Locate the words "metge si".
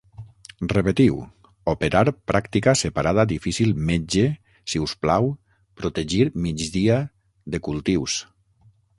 3.89-4.81